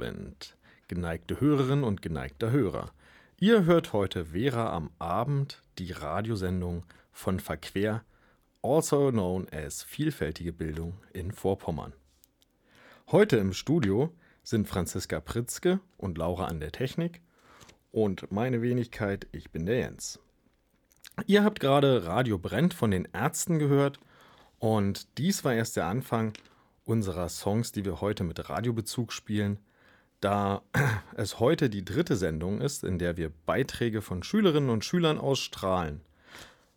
[0.00, 0.56] Abend,
[0.88, 2.90] geneigte Hörerinnen und geneigter Hörer.
[3.38, 8.02] Ihr hört heute Vera am Abend, die Radiosendung von Verquer,
[8.62, 11.92] also known as Vielfältige Bildung in Vorpommern.
[13.10, 14.10] Heute im Studio
[14.42, 17.20] sind Franziska Pritzke und Laura an der Technik
[17.92, 20.18] und meine Wenigkeit, ich bin der Jens.
[21.26, 24.00] Ihr habt gerade Radio Brennt von den Ärzten gehört
[24.58, 26.32] und dies war erst der Anfang
[26.86, 29.58] unserer Songs, die wir heute mit Radiobezug spielen,
[30.20, 30.62] da
[31.16, 36.02] es heute die dritte Sendung ist, in der wir Beiträge von Schülerinnen und Schülern ausstrahlen.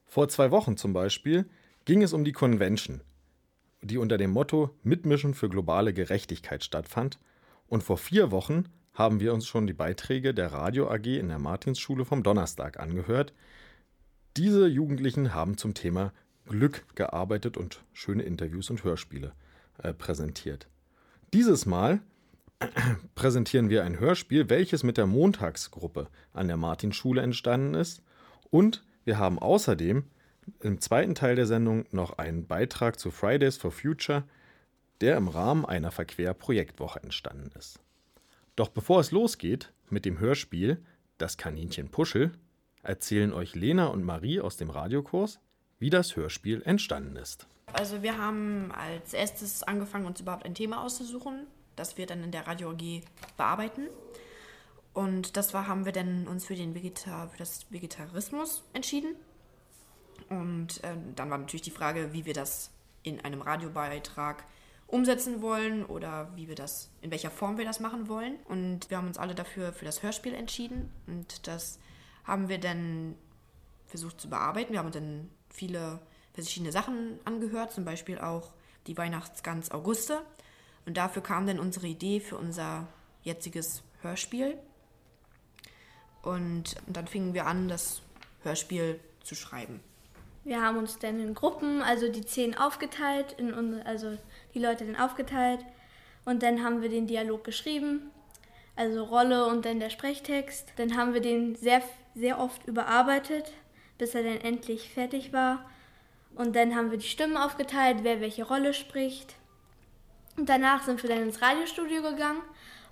[0.06, 1.46] Vor zwei Wochen zum Beispiel
[1.86, 3.02] ging es um die Convention,
[3.82, 7.20] die unter dem Motto Mitmischen für globale Gerechtigkeit stattfand.
[7.68, 11.40] Und vor vier Wochen haben wir uns schon die Beiträge der Radio AG in der
[11.40, 13.34] Martinsschule vom Donnerstag angehört.
[14.38, 16.14] Diese Jugendlichen haben zum Thema
[16.48, 19.34] Glück gearbeitet und schöne Interviews und Hörspiele
[19.82, 20.68] äh, präsentiert.
[21.34, 22.02] Dieses Mal
[23.16, 28.02] präsentieren wir ein Hörspiel, welches mit der Montagsgruppe an der Martinschule entstanden ist.
[28.50, 30.04] Und wir haben außerdem
[30.60, 34.24] im zweiten Teil der Sendung noch einen Beitrag zu Fridays for Future,
[35.02, 37.80] der im Rahmen einer Verquer-Projektwoche entstanden ist.
[38.56, 40.84] Doch bevor es losgeht mit dem Hörspiel
[41.18, 42.32] Das Kaninchen Puschel,
[42.84, 45.40] erzählen euch Lena und Marie aus dem Radiokurs,
[45.80, 47.48] wie das Hörspiel entstanden ist.
[47.72, 52.32] Also wir haben als erstes angefangen, uns überhaupt ein Thema auszusuchen, das wir dann in
[52.32, 53.02] der Radio AG
[53.38, 53.88] bearbeiten.
[54.94, 59.16] Und das war, haben wir dann uns für den Vegeta für das Vegetarismus entschieden.
[60.30, 64.46] Und ähm, dann war natürlich die Frage, wie wir das in einem Radiobeitrag
[64.88, 68.36] umsetzen wollen oder wie wir das, in welcher Form wir das machen wollen.
[68.46, 70.92] Und wir haben uns alle dafür für das Hörspiel entschieden.
[71.08, 71.80] Und das
[72.24, 73.16] haben wir dann
[73.88, 74.72] versucht zu bearbeiten.
[74.72, 76.00] Wir haben dann viele
[76.34, 78.54] verschiedene Sachen angehört, zum Beispiel auch
[78.88, 80.22] die Weihnachtsgans Auguste.
[80.86, 82.88] Und dafür kam dann unsere Idee für unser
[83.24, 84.58] jetziges Hörspiel.
[86.22, 88.02] Und dann fingen wir an, das
[88.44, 89.82] Hörspiel zu schreiben.
[90.44, 94.18] Wir haben uns dann in Gruppen, also die zehn aufgeteilt, in also
[94.54, 95.66] die Leute dann aufgeteilt.
[96.26, 98.12] Und dann haben wir den Dialog geschrieben,
[98.76, 100.74] also Rolle und dann der Sprechtext.
[100.76, 101.82] Dann haben wir den sehr,
[102.14, 103.52] sehr oft überarbeitet,
[103.98, 105.70] bis er dann endlich fertig war.
[106.36, 109.36] Und dann haben wir die Stimmen aufgeteilt, wer welche Rolle spricht.
[110.36, 112.42] Und danach sind wir dann ins Radiostudio gegangen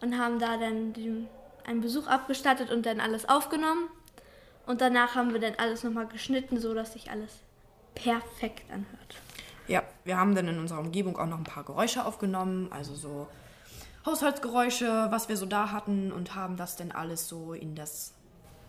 [0.01, 1.27] und haben da dann den,
[1.65, 3.89] einen Besuch abgestattet und dann alles aufgenommen.
[4.67, 7.39] Und danach haben wir dann alles nochmal geschnitten, sodass sich alles
[7.95, 9.15] perfekt anhört.
[9.67, 13.27] Ja, wir haben dann in unserer Umgebung auch noch ein paar Geräusche aufgenommen, also so
[14.05, 18.13] Haushaltsgeräusche, was wir so da hatten und haben das dann alles so in das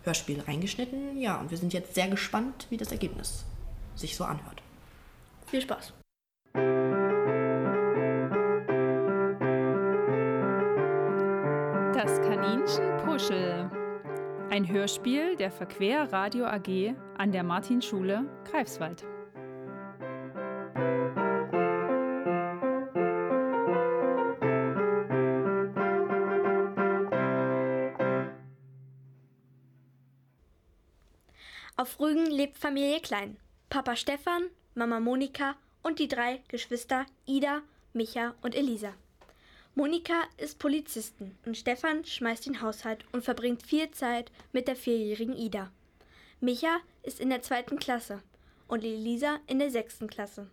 [0.03, 1.17] Hörspiel reingeschnitten.
[1.17, 3.45] Ja, und wir sind jetzt sehr gespannt, wie das Ergebnis
[3.95, 4.61] sich so anhört.
[5.47, 5.93] Viel Spaß!
[12.43, 13.71] Kaninchen Puschel.
[14.49, 19.05] Ein Hörspiel der Verquer Radio AG an der Martinschule Greifswald.
[31.77, 33.37] Auf Rügen lebt Familie Klein.
[33.69, 37.61] Papa Stefan, Mama Monika und die drei Geschwister Ida,
[37.93, 38.93] Micha und Elisa.
[39.75, 45.35] Monika ist Polizistin und Stefan schmeißt den Haushalt und verbringt viel Zeit mit der vierjährigen
[45.35, 45.71] Ida.
[46.39, 48.21] Micha ist in der zweiten Klasse
[48.67, 50.47] und Elisa in der sechsten Klasse.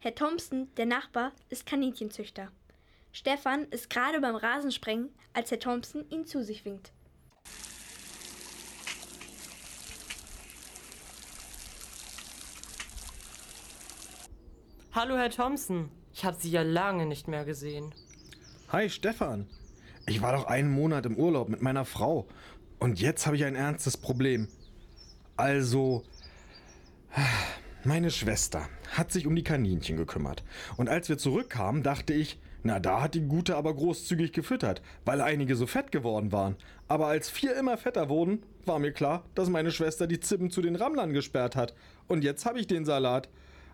[0.00, 2.52] Herr Thompson, der Nachbar, ist Kaninchenzüchter.
[3.12, 6.92] Stefan ist gerade beim Rasensprengen, als Herr Thompson ihn zu sich winkt.
[14.92, 15.90] Hallo, Herr Thompson.
[16.12, 17.94] Ich habe Sie ja lange nicht mehr gesehen.
[18.72, 19.46] Hi Stefan.
[20.08, 22.26] Ich war doch einen Monat im Urlaub mit meiner Frau
[22.80, 24.48] und jetzt habe ich ein ernstes Problem.
[25.36, 26.02] Also,
[27.84, 30.42] meine Schwester hat sich um die Kaninchen gekümmert
[30.76, 35.20] und als wir zurückkamen, dachte ich, na da hat die Gute aber großzügig gefüttert, weil
[35.20, 36.56] einige so fett geworden waren.
[36.88, 40.60] Aber als vier immer fetter wurden, war mir klar, dass meine Schwester die Zippen zu
[40.60, 41.72] den Rammlern gesperrt hat.
[42.08, 43.28] Und jetzt habe ich den Salat.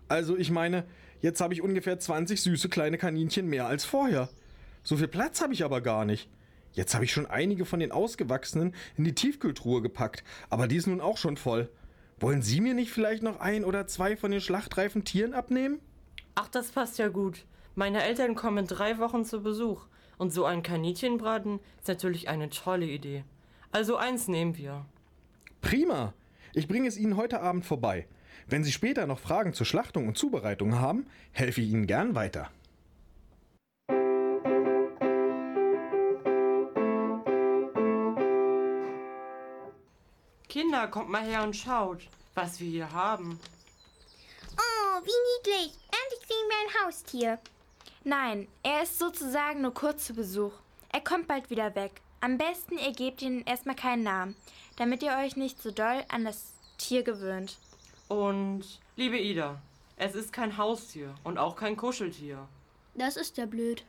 [0.07, 0.85] Also ich meine,
[1.19, 4.29] jetzt habe ich ungefähr 20 süße kleine Kaninchen mehr als vorher.
[4.83, 6.29] So viel Platz habe ich aber gar nicht.
[6.73, 10.87] Jetzt habe ich schon einige von den ausgewachsenen in die Tiefkühltruhe gepackt, aber die ist
[10.87, 11.69] nun auch schon voll.
[12.19, 15.79] Wollen Sie mir nicht vielleicht noch ein oder zwei von den schlachtreifen Tieren abnehmen?
[16.35, 17.45] Ach, das passt ja gut.
[17.75, 19.85] Meine Eltern kommen in drei Wochen zu Besuch.
[20.17, 23.23] Und so ein Kaninchenbraten ist natürlich eine tolle Idee.
[23.71, 24.85] Also eins nehmen wir.
[25.61, 26.13] Prima!
[26.53, 28.07] Ich bringe es Ihnen heute Abend vorbei.
[28.47, 32.51] Wenn Sie später noch Fragen zur Schlachtung und Zubereitung haben, helfe ich Ihnen gern weiter.
[40.53, 43.39] Kinder, kommt mal her und schaut, was wir hier haben.
[44.55, 45.73] Oh, wie niedlich.
[45.87, 47.39] Endlich sehen wir ein Haustier.
[48.03, 50.53] Nein, er ist sozusagen nur kurz zu Besuch.
[50.89, 52.01] Er kommt bald wieder weg.
[52.21, 54.35] Am besten, ihr gebt ihm erstmal keinen Namen,
[54.75, 57.57] damit ihr euch nicht so doll an das Tier gewöhnt.
[58.07, 59.59] Und, liebe Ida,
[59.97, 62.47] es ist kein Haustier und auch kein Kuscheltier.
[62.93, 63.83] Das ist ja blöd.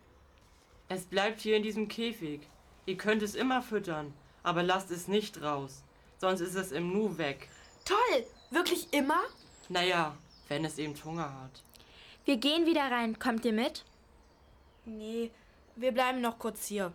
[0.88, 2.40] Es bleibt hier in diesem Käfig.
[2.86, 5.84] Ihr könnt es immer füttern, aber lasst es nicht raus.
[6.18, 7.48] Sonst ist es im Nu weg.
[7.84, 8.26] Toll!
[8.50, 9.22] Wirklich immer?
[9.68, 10.16] Naja,
[10.48, 11.62] wenn es eben Hunger hat.
[12.24, 13.18] Wir gehen wieder rein.
[13.18, 13.84] Kommt ihr mit?
[14.84, 15.30] Nee,
[15.76, 16.92] wir bleiben noch kurz hier.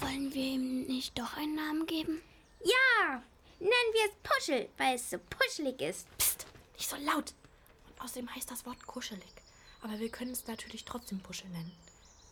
[0.00, 2.22] Wollen wir ihm nicht doch einen Namen geben?
[2.62, 3.22] Ja,
[3.58, 6.06] nennen wir es Puschel, weil es so puschelig ist.
[6.18, 6.46] Psst,
[6.76, 7.34] nicht so laut.
[7.88, 9.32] Und außerdem heißt das Wort kuschelig.
[9.82, 11.72] Aber wir können es natürlich trotzdem Puschel nennen.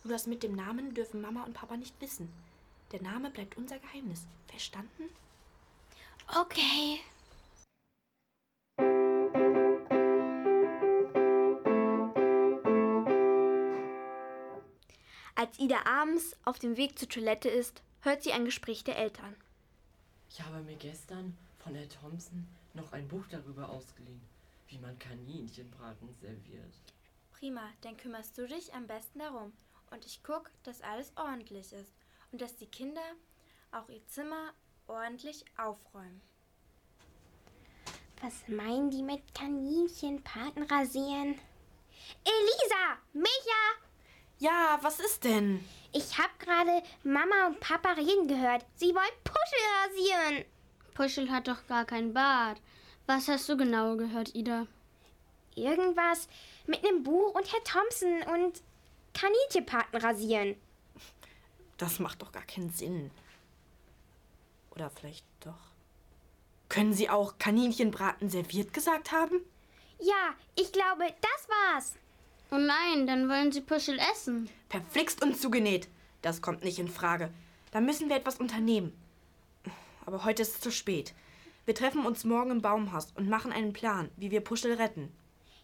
[0.03, 2.31] Nur das mit dem Namen dürfen Mama und Papa nicht wissen.
[2.91, 4.25] Der Name bleibt unser Geheimnis.
[4.47, 5.09] Verstanden?
[6.27, 6.99] Okay.
[15.35, 19.35] Als Ida abends auf dem Weg zur Toilette ist, hört sie ein Gespräch der Eltern.
[20.29, 24.21] Ich habe mir gestern von Herr Thompson noch ein Buch darüber ausgeliehen,
[24.67, 26.73] wie man Kaninchenbraten serviert.
[27.31, 29.53] Prima, dann kümmerst du dich am besten darum.
[29.91, 31.98] Und ich guck, dass alles ordentlich ist.
[32.31, 33.01] Und dass die Kinder
[33.71, 34.53] auch ihr Zimmer
[34.87, 36.21] ordentlich aufräumen.
[38.21, 41.39] Was meinen die mit Kaninchenpaten rasieren?
[42.23, 42.97] Elisa!
[43.13, 43.89] Micha!
[44.39, 45.63] Ja, was ist denn?
[45.91, 48.65] Ich hab gerade Mama und Papa reden gehört.
[48.75, 50.45] Sie wollen Puschel rasieren.
[50.93, 52.61] Puschel hat doch gar kein Bart.
[53.05, 54.67] Was hast du genau gehört, Ida?
[55.55, 56.27] Irgendwas
[56.67, 58.61] mit einem Buch und Herr Thompson und
[59.13, 60.55] Kaninchenpaten rasieren.
[61.79, 63.09] Das macht doch gar keinen Sinn.
[64.69, 65.71] Oder vielleicht doch.
[66.67, 69.41] Können Sie auch Kaninchenbraten serviert gesagt haben?
[69.99, 71.95] Ja, ich glaube, das war's.
[72.51, 74.49] Oh nein, dann wollen sie Puschel essen.
[74.69, 75.87] Verflixt und zugenäht.
[76.21, 77.33] Das kommt nicht in Frage.
[77.71, 78.93] Da müssen wir etwas unternehmen.
[80.05, 81.13] Aber heute ist es zu spät.
[81.65, 85.13] Wir treffen uns morgen im Baumhaus und machen einen Plan, wie wir Puschel retten.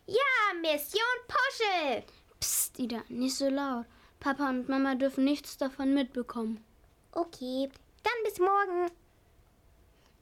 [0.07, 0.15] Ja,
[0.61, 2.03] Mission Puschel!
[2.39, 3.85] Psst, Ida, nicht so laut.
[4.19, 6.63] Papa und Mama dürfen nichts davon mitbekommen.
[7.11, 7.69] Okay,
[8.03, 8.91] dann bis morgen.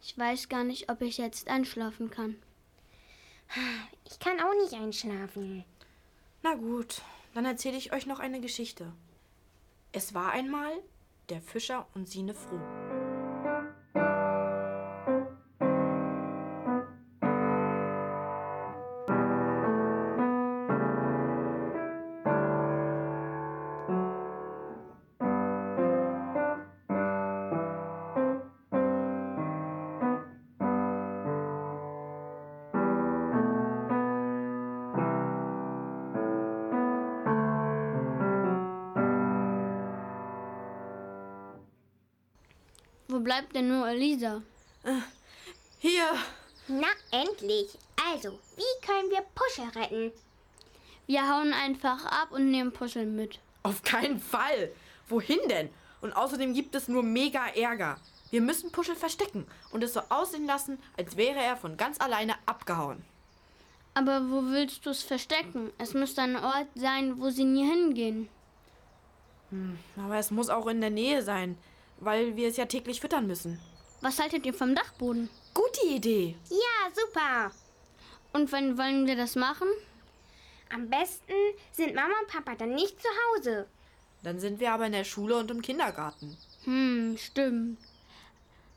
[0.02, 2.36] Ich weiß gar nicht, ob ich jetzt einschlafen kann.
[4.06, 5.64] Ich kann auch nicht einschlafen.
[6.42, 7.02] Na gut,
[7.34, 8.92] dann erzähle ich euch noch eine Geschichte.
[9.92, 10.74] Es war einmal
[11.30, 13.03] der Fischer und Sine Froh.
[43.24, 44.42] Bleibt denn nur Elisa?
[45.80, 46.06] Hier!
[46.68, 47.78] Na, endlich.
[48.12, 50.12] Also, wie können wir Puschel retten?
[51.08, 53.40] Wir hauen einfach ab und nehmen Puschel mit.
[53.64, 54.72] Auf keinen Fall!
[55.08, 55.70] Wohin denn?
[56.02, 57.98] Und außerdem gibt es nur mega Ärger.
[58.30, 62.36] Wir müssen Puschel verstecken und es so aussehen lassen, als wäre er von ganz alleine
[62.46, 63.04] abgehauen.
[63.94, 65.72] Aber wo willst du es verstecken?
[65.78, 68.28] Es müsste ein Ort sein, wo sie nie hingehen.
[69.98, 71.58] Aber es muss auch in der Nähe sein,
[72.06, 73.60] weil wir es ja täglich füttern müssen.
[74.02, 75.30] Was haltet ihr vom Dachboden?
[75.54, 76.36] Gute Idee!
[76.50, 77.52] Ja, super.
[78.34, 79.68] Und wann wollen wir das machen?
[80.74, 81.34] Am besten
[81.72, 83.68] sind Mama und Papa dann nicht zu Hause.
[84.24, 86.36] Dann sind wir aber in der Schule und im Kindergarten.
[86.64, 87.78] Hm, stimmt.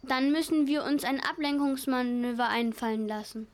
[0.03, 3.49] Dann müssen wir uns ein Ablenkungsmanöver einfallen lassen.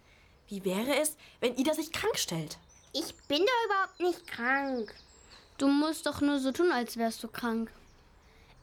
[0.48, 2.58] Wie wäre es, wenn Ida sich krank stellt?
[2.92, 4.94] Ich bin doch überhaupt nicht krank.
[5.56, 7.72] Du musst doch nur so tun, als wärst du krank.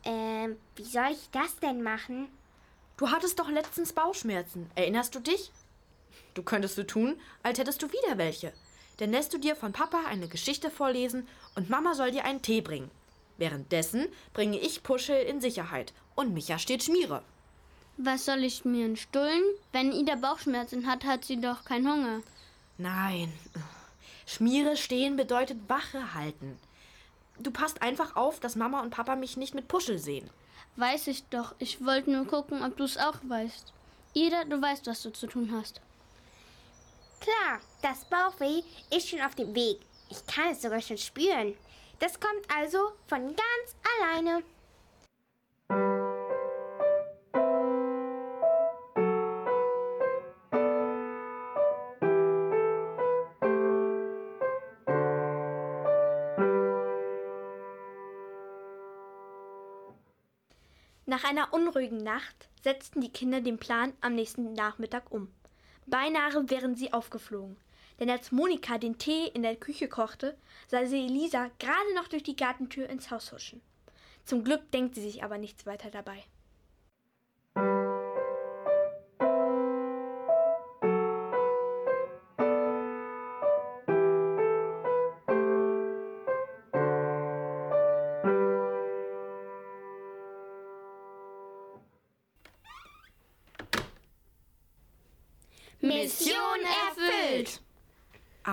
[0.04, 2.30] Ähm, wie soll ich das denn machen?
[2.98, 4.70] Du hattest doch letztens Bauchschmerzen.
[4.76, 5.52] Erinnerst du dich?
[6.34, 8.54] Du könntest so tun, als hättest du wieder welche.
[8.98, 12.62] Dann lässt du dir von Papa eine Geschichte vorlesen und Mama soll dir einen Tee
[12.62, 12.92] bringen.
[13.38, 17.24] Währenddessen bringe ich Puschel in Sicherheit und Micha steht Schmiere.
[17.96, 19.44] Was soll ich mir in Stullen?
[19.72, 22.22] Wenn Ida Bauchschmerzen hat, hat sie doch keinen Hunger.
[22.78, 23.32] Nein.
[24.26, 26.58] Schmiere stehen bedeutet Wache halten.
[27.40, 30.30] Du passt einfach auf, dass Mama und Papa mich nicht mit Puschel sehen.
[30.76, 31.56] Weiß ich doch.
[31.60, 33.74] Ich wollte nur gucken, ob du es auch weißt.
[34.14, 35.82] Ida, du weißt, was du zu tun hast.
[37.20, 38.64] Klar, das Bauchweh
[38.96, 39.80] ist schon auf dem Weg.
[40.10, 41.56] Ich kann es sogar schon spüren.
[42.00, 44.44] Das kommt also von ganz alleine.
[61.22, 65.30] Nach einer unruhigen Nacht setzten die Kinder den Plan am nächsten Nachmittag um.
[65.86, 67.58] Beinahe wären sie aufgeflogen.
[68.00, 70.38] Denn als Monika den Tee in der Küche kochte,
[70.70, 73.60] sah sie Elisa gerade noch durch die Gartentür ins Haus huschen.
[74.24, 76.24] Zum Glück denkt sie sich aber nichts weiter dabei.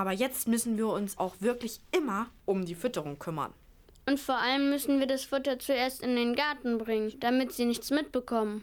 [0.06, 3.52] Aber jetzt müssen wir uns auch wirklich immer um die Fütterung kümmern.
[4.06, 7.90] Und vor allem müssen wir das Futter zuerst in den Garten bringen, damit sie nichts
[7.90, 8.62] mitbekommen.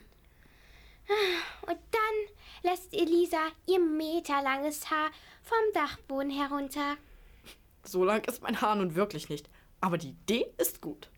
[1.68, 6.96] Und dann lässt Elisa ihr meterlanges Haar vom Dachboden herunter.
[7.84, 9.50] So lang ist mein Haar nun wirklich nicht.
[9.82, 11.10] Aber die Idee ist gut.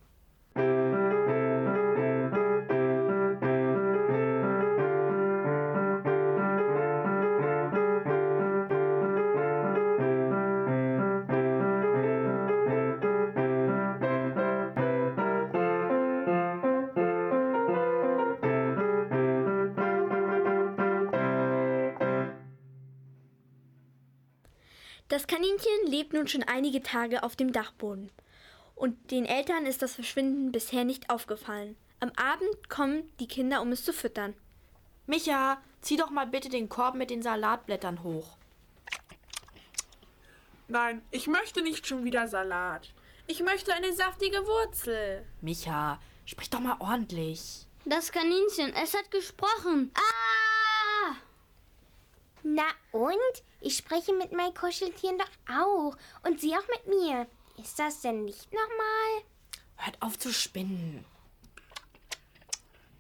[25.96, 28.12] Lebt nun schon einige Tage auf dem Dachboden.
[28.76, 31.78] Und den Eltern ist das Verschwinden bisher nicht aufgefallen.
[32.02, 34.34] Am Abend kommen die Kinder, um es zu füttern.
[35.08, 38.38] Micha, zieh doch mal bitte den Korb mit den Salatblättern hoch.
[40.68, 42.92] Nein, ich möchte nicht schon wieder Salat.
[43.28, 45.26] Ich möchte eine saftige Wurzel.
[45.42, 47.68] Micha, sprich doch mal ordentlich.
[47.86, 49.92] Das Kaninchen, es hat gesprochen.
[49.94, 50.25] Ah!
[52.56, 53.44] Na und?
[53.60, 55.98] Ich spreche mit meinen Kuscheltieren doch auch.
[56.24, 57.28] Und sie auch mit mir.
[57.58, 59.26] Ist das denn nicht normal?
[59.76, 61.04] Hört auf zu spinnen.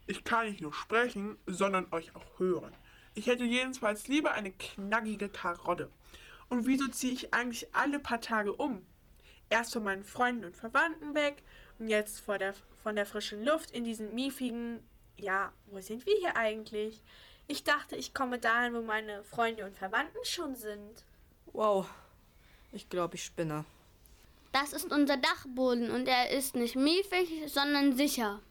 [0.07, 2.73] Ich kann nicht nur sprechen, sondern euch auch hören.
[3.13, 5.89] Ich hätte jedenfalls lieber eine knackige Karotte.
[6.49, 8.85] Und wieso ziehe ich eigentlich alle paar Tage um?
[9.49, 11.41] Erst von meinen Freunden und Verwandten weg
[11.79, 14.83] und jetzt vor der, von der frischen Luft in diesen miefigen.
[15.17, 17.01] Ja, wo sind wir hier eigentlich?
[17.47, 21.03] Ich dachte, ich komme dahin, wo meine Freunde und Verwandten schon sind.
[21.53, 21.87] Wow,
[22.71, 23.65] ich glaube, ich spinne.
[24.51, 28.41] Das ist unser Dachboden und er ist nicht miefig, sondern sicher.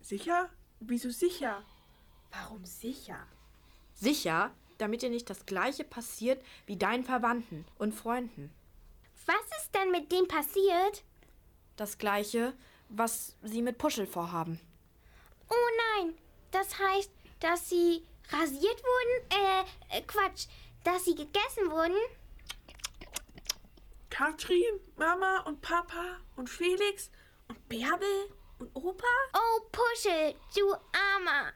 [0.00, 0.50] Sicher?
[0.80, 1.62] Wieso sicher?
[2.30, 3.26] Warum sicher?
[3.94, 8.52] Sicher, damit dir nicht das gleiche passiert wie deinen Verwandten und Freunden.
[9.26, 11.04] Was ist denn mit dem passiert?
[11.76, 12.52] Das gleiche,
[12.88, 14.60] was sie mit Puschel vorhaben.
[15.50, 16.18] Oh nein,
[16.50, 17.10] das heißt,
[17.40, 19.30] dass sie rasiert wurden?
[19.30, 20.46] Äh, äh, Quatsch,
[20.84, 21.96] dass sie gegessen wurden?
[24.10, 27.10] Katrin, Mama und Papa und Felix
[27.48, 29.04] und Bärbel und Opa?
[29.34, 31.52] Oh, Puschel, du Armer.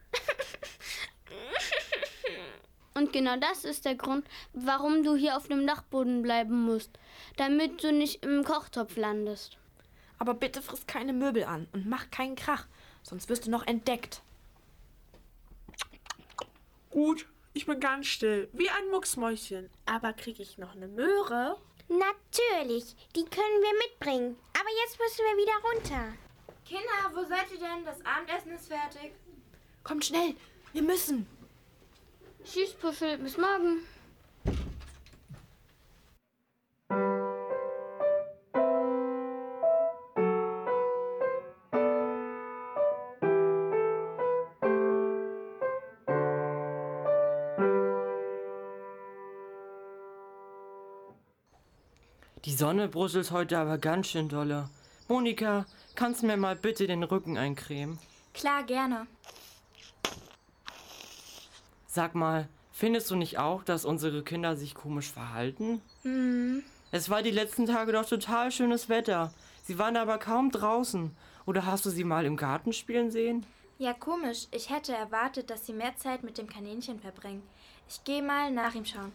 [2.94, 6.98] Und genau das ist der Grund, warum du hier auf dem Dachboden bleiben musst,
[7.36, 9.56] damit du nicht im Kochtopf landest.
[10.18, 12.66] Aber bitte friss keine Möbel an und mach keinen Krach,
[13.08, 14.22] sonst wirst du noch entdeckt.
[16.90, 19.70] Gut, ich bin ganz still, wie ein Mucksmäuschen.
[19.86, 21.56] Aber krieg ich noch eine Möhre?
[21.88, 24.36] Natürlich, die können wir mitbringen.
[24.52, 26.14] Aber jetzt müssen wir wieder runter.
[26.66, 27.84] Kinder, wo seid ihr denn?
[27.84, 29.12] Das Abendessen ist fertig.
[29.84, 30.34] Kommt schnell,
[30.72, 31.26] wir müssen.
[32.44, 33.18] Tschüss, Puschel.
[33.18, 33.86] Bis morgen.
[52.48, 54.70] Die Sonne bruselt heute aber ganz schön dolle.
[55.06, 57.98] Monika, kannst du mir mal bitte den Rücken eincremen?
[58.32, 59.06] Klar, gerne.
[61.86, 65.82] Sag mal, findest du nicht auch, dass unsere Kinder sich komisch verhalten?
[66.04, 66.62] Hm.
[66.90, 69.30] Es war die letzten Tage doch total schönes Wetter.
[69.64, 71.14] Sie waren aber kaum draußen.
[71.44, 73.44] Oder hast du sie mal im Garten spielen sehen?
[73.76, 74.46] Ja, komisch.
[74.52, 77.42] Ich hätte erwartet, dass sie mehr Zeit mit dem Kaninchen verbringen.
[77.90, 79.12] Ich gehe mal nach ihm schauen.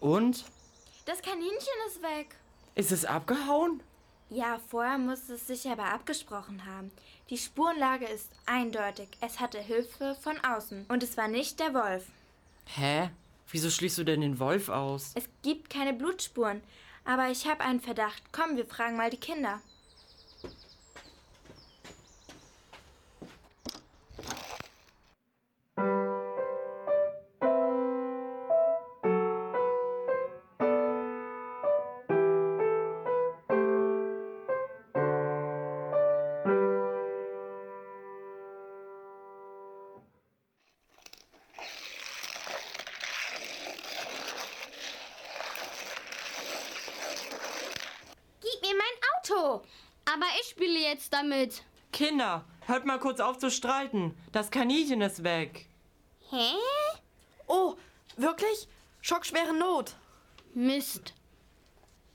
[0.00, 0.44] Und?
[1.06, 2.36] Das Kaninchen ist weg.
[2.74, 3.82] Ist es abgehauen?
[4.30, 6.90] Ja, vorher muss es sich aber abgesprochen haben.
[7.30, 9.08] Die Spurenlage ist eindeutig.
[9.20, 10.86] Es hatte Hilfe von außen.
[10.88, 12.04] Und es war nicht der Wolf.
[12.66, 13.10] Hä?
[13.50, 15.12] Wieso schließt du denn den Wolf aus?
[15.14, 16.62] Es gibt keine Blutspuren.
[17.04, 18.22] Aber ich habe einen Verdacht.
[18.32, 19.62] Komm, wir fragen mal die Kinder.
[50.12, 51.62] Aber ich spiele jetzt damit.
[51.92, 54.16] Kinder, hört mal kurz auf zu streiten.
[54.32, 55.66] Das Kaninchen ist weg.
[56.30, 56.52] Hä?
[57.46, 57.74] Oh,
[58.16, 58.68] wirklich?
[59.02, 59.96] Schockschwere Not.
[60.54, 61.12] Mist.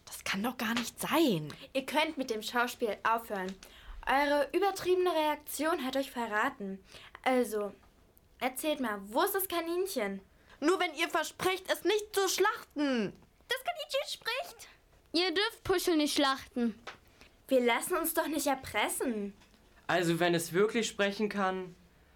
[0.05, 1.53] Das kann doch gar nicht sein.
[1.73, 3.55] Ihr könnt mit dem Schauspiel aufhören.
[4.05, 6.83] Eure übertriebene Reaktion hat euch verraten.
[7.23, 7.73] Also,
[8.39, 10.21] erzählt mal, wo ist das Kaninchen?
[10.59, 13.13] Nur wenn ihr versprecht, es nicht zu schlachten.
[13.47, 14.67] Das Kaninchen spricht.
[15.13, 16.75] Ihr dürft Puschel nicht schlachten.
[17.47, 19.33] Wir lassen uns doch nicht erpressen.
[19.87, 21.75] Also, wenn es wirklich sprechen kann,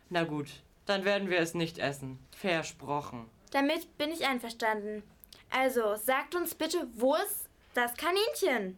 [0.10, 0.48] na gut,
[0.86, 2.18] dann werden wir es nicht essen.
[2.32, 3.30] Versprochen.
[3.52, 5.04] Damit bin ich einverstanden.
[5.50, 8.78] Also, sagt uns bitte, wo ist das Kaninchen?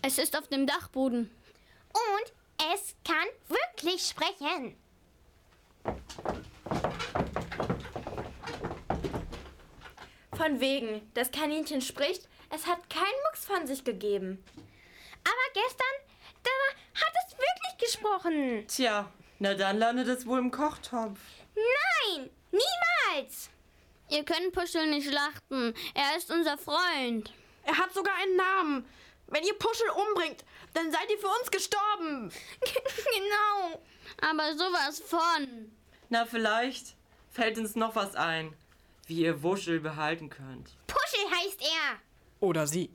[0.00, 1.30] Es ist auf dem Dachboden.
[1.92, 2.32] Und
[2.74, 4.76] es kann wirklich sprechen.
[10.34, 14.42] Von wegen, das Kaninchen spricht, es hat keinen Mucks von sich gegeben.
[15.24, 15.94] Aber gestern,
[16.42, 18.66] da hat es wirklich gesprochen.
[18.68, 21.18] Tja, na dann landet es wohl im Kochtopf.
[21.54, 23.50] Nein, niemals.
[24.08, 25.74] Ihr könnt Puschel nicht schlachten.
[25.94, 27.32] Er ist unser Freund.
[27.64, 28.84] Er hat sogar einen Namen.
[29.28, 32.30] Wenn ihr Puschel umbringt, dann seid ihr für uns gestorben.
[32.60, 33.82] genau.
[34.20, 35.72] Aber sowas von.
[36.10, 36.94] Na, vielleicht
[37.30, 38.54] fällt uns noch was ein,
[39.06, 40.76] wie ihr Wuschel behalten könnt.
[40.86, 41.98] Puschel heißt er.
[42.40, 42.90] Oder sie.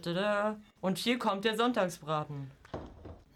[0.00, 0.56] Tada.
[0.80, 2.50] Und hier kommt der Sonntagsbraten.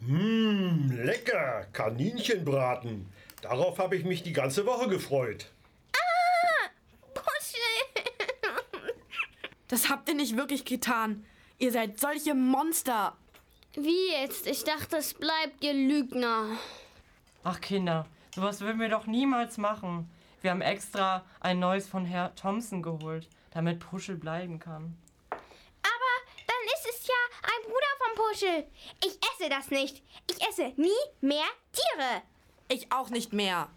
[0.01, 1.67] Mmm, lecker.
[1.73, 3.07] Kaninchenbraten.
[3.43, 5.51] Darauf habe ich mich die ganze Woche gefreut.
[7.15, 8.05] Puschel.
[9.69, 11.27] Das habt ihr nicht wirklich getan.
[11.59, 13.17] Ihr seid solche Monster.
[13.75, 14.47] Wie jetzt?
[14.47, 16.57] Ich dachte, es bleibt, ihr Lügner.
[17.43, 20.09] Ach Kinder, sowas würden wir doch niemals machen.
[20.41, 24.97] Wir haben extra ein neues von Herr Thompson geholt, damit Puschel bleiben kann.
[25.31, 26.13] Aber
[26.47, 27.71] dann ist es ja ein
[28.31, 28.67] Puschel.
[29.05, 30.03] Ich esse das nicht.
[30.31, 32.23] Ich esse nie mehr Tiere.
[32.69, 33.69] Ich auch nicht mehr.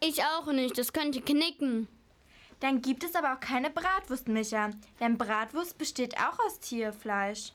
[0.00, 0.78] Ich auch nicht.
[0.78, 1.88] Das könnte knicken.
[2.60, 4.70] Dann gibt es aber auch keine Bratwurst, Micha.
[5.00, 7.52] Denn Bratwurst besteht auch aus Tierfleisch.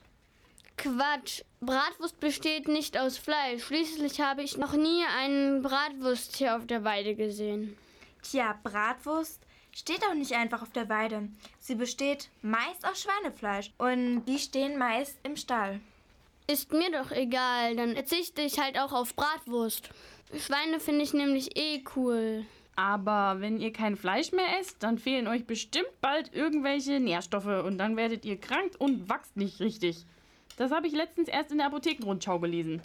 [0.76, 1.42] Quatsch.
[1.60, 3.64] Bratwurst besteht nicht aus Fleisch.
[3.64, 7.76] Schließlich habe ich noch nie einen Bratwursttier auf der Weide gesehen.
[8.22, 9.40] Tja, Bratwurst
[9.72, 11.28] steht auch nicht einfach auf der Weide.
[11.60, 15.80] Sie besteht meist aus Schweinefleisch und die stehen meist im Stall.
[16.46, 19.88] Ist mir doch egal, dann verzichte ich halt auch auf Bratwurst.
[20.38, 22.44] Schweine finde ich nämlich eh cool.
[22.76, 27.78] Aber wenn ihr kein Fleisch mehr esst, dann fehlen euch bestimmt bald irgendwelche Nährstoffe und
[27.78, 30.04] dann werdet ihr krank und wachst nicht richtig.
[30.56, 32.82] Das habe ich letztens erst in der Apothekenrundschau gelesen.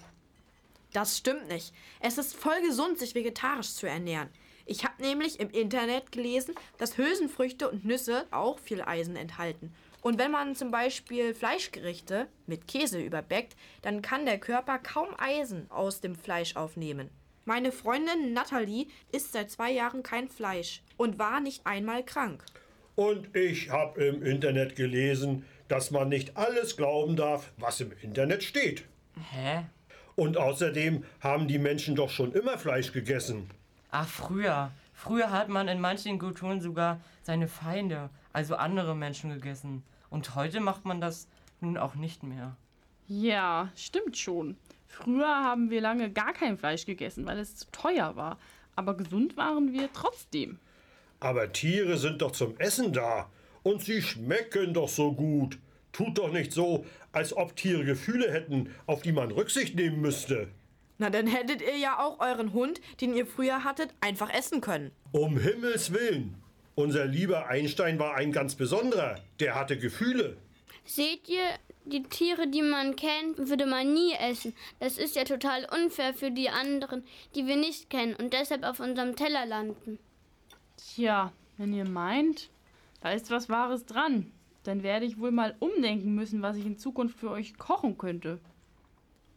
[0.93, 1.73] Das stimmt nicht.
[1.99, 4.29] Es ist voll gesund, sich vegetarisch zu ernähren.
[4.65, 9.73] Ich habe nämlich im Internet gelesen, dass Hülsenfrüchte und Nüsse auch viel Eisen enthalten.
[10.01, 15.69] Und wenn man zum Beispiel Fleischgerichte mit Käse überbäckt, dann kann der Körper kaum Eisen
[15.69, 17.09] aus dem Fleisch aufnehmen.
[17.45, 22.43] Meine Freundin Natalie isst seit zwei Jahren kein Fleisch und war nicht einmal krank.
[22.95, 28.43] Und ich habe im Internet gelesen, dass man nicht alles glauben darf, was im Internet
[28.43, 28.83] steht.
[29.31, 29.63] Hä?
[30.15, 33.49] Und außerdem haben die Menschen doch schon immer Fleisch gegessen.
[33.89, 34.71] Ach, früher.
[34.93, 39.83] Früher hat man in manchen Kulturen sogar seine Feinde, also andere Menschen gegessen.
[40.09, 41.27] Und heute macht man das
[41.61, 42.55] nun auch nicht mehr.
[43.07, 44.55] Ja, stimmt schon.
[44.87, 48.37] Früher haben wir lange gar kein Fleisch gegessen, weil es zu teuer war.
[48.75, 50.59] Aber gesund waren wir trotzdem.
[51.19, 53.29] Aber Tiere sind doch zum Essen da.
[53.63, 55.59] Und sie schmecken doch so gut.
[55.91, 60.47] Tut doch nicht so, als ob Tiere Gefühle hätten, auf die man Rücksicht nehmen müsste.
[60.97, 64.91] Na, dann hättet ihr ja auch euren Hund, den ihr früher hattet, einfach essen können.
[65.11, 66.35] Um Himmels Willen.
[66.79, 69.19] Unser lieber Einstein war ein ganz besonderer.
[69.41, 70.37] Der hatte Gefühle.
[70.85, 71.43] Seht ihr,
[71.83, 74.55] die Tiere, die man kennt, würde man nie essen.
[74.79, 77.03] Das ist ja total unfair für die anderen,
[77.35, 79.99] die wir nicht kennen und deshalb auf unserem Teller landen.
[80.77, 82.49] Tja, wenn ihr meint,
[83.01, 84.31] da ist was Wahres dran.
[84.63, 88.39] Dann werde ich wohl mal umdenken müssen, was ich in Zukunft für euch kochen könnte.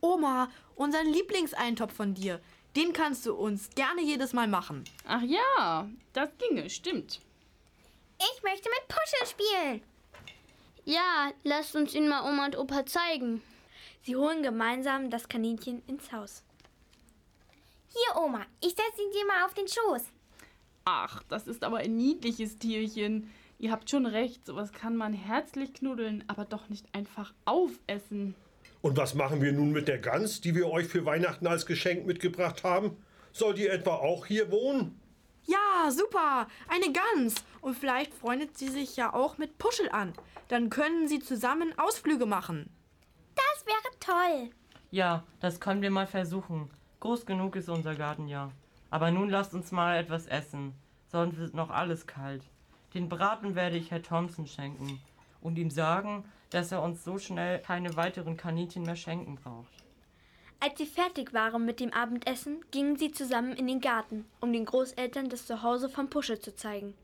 [0.00, 2.40] Oma, unseren Lieblingseintopf von dir,
[2.76, 4.84] den kannst du uns gerne jedes Mal machen.
[5.08, 7.18] Ach ja, das ginge, stimmt.
[8.22, 9.82] Ich möchte mit Puschel spielen.
[10.84, 13.42] Ja, lasst uns ihn mal Oma und Opa zeigen.
[14.02, 16.44] Sie holen gemeinsam das Kaninchen ins Haus.
[17.88, 20.02] Hier, Oma, ich setze ihn dir mal auf den Schoß.
[20.84, 23.30] Ach, das ist aber ein niedliches Tierchen.
[23.58, 28.34] Ihr habt schon recht, sowas kann man herzlich knuddeln, aber doch nicht einfach aufessen.
[28.82, 32.06] Und was machen wir nun mit der Gans, die wir euch für Weihnachten als Geschenk
[32.06, 32.96] mitgebracht haben?
[33.32, 35.00] Soll die etwa auch hier wohnen?
[35.44, 37.44] Ja, super, eine Gans.
[37.60, 40.12] Und vielleicht freundet sie sich ja auch mit Puschel an.
[40.48, 42.70] Dann können sie zusammen Ausflüge machen.
[43.34, 44.50] Das wäre toll.
[44.90, 46.70] Ja, das können wir mal versuchen.
[47.00, 48.50] Groß genug ist unser Garten ja.
[48.90, 50.74] Aber nun lasst uns mal etwas essen.
[51.08, 52.44] Sonst wird noch alles kalt.
[52.94, 55.00] Den Braten werde ich Herr Thompson schenken
[55.40, 59.81] und ihm sagen, dass er uns so schnell keine weiteren Kaninchen mehr schenken braucht.
[60.62, 64.64] Als sie fertig waren mit dem Abendessen, gingen sie zusammen in den Garten, um den
[64.64, 66.94] Großeltern das Zuhause vom Puschel zu zeigen.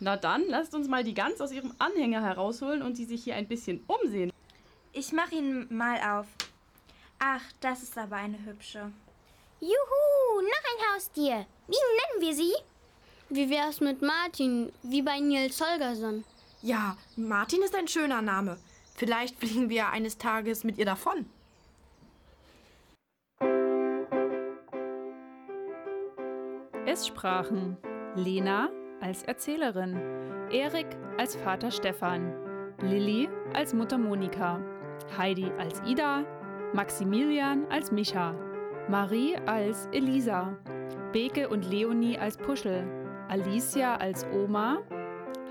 [0.00, 3.36] Na dann, lasst uns mal die Gans aus ihrem Anhänger herausholen und sie sich hier
[3.36, 4.30] ein bisschen umsehen.
[4.92, 6.26] Ich mach ihn mal auf.
[7.18, 8.92] Ach, das ist aber eine hübsche.
[9.60, 11.46] Juhu, noch ein Haustier.
[11.68, 12.52] Wie nennen wir sie?
[13.30, 16.22] Wie wär's mit Martin, wie bei Nils Holgersson?
[16.60, 18.58] Ja, Martin ist ein schöner Name.
[18.94, 21.24] Vielleicht fliegen wir eines Tages mit ihr davon.
[26.92, 27.76] Es sprachen
[28.16, 28.68] Lena
[29.00, 29.94] als Erzählerin,
[30.50, 32.34] Erik als Vater Stefan,
[32.82, 34.60] Lilly als Mutter Monika,
[35.16, 36.24] Heidi als Ida,
[36.74, 38.34] Maximilian als Micha,
[38.88, 40.56] Marie als Elisa,
[41.12, 42.82] Beke und Leonie als Puschel,
[43.28, 44.78] Alicia als Oma,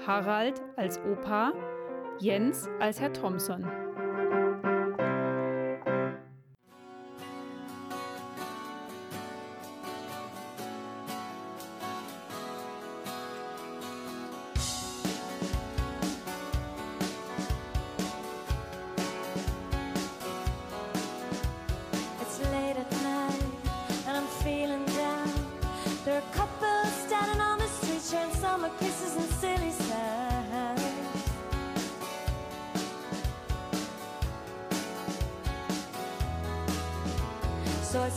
[0.06, 1.54] Harald als Opa,
[2.20, 3.66] Jens als Herr Thompson.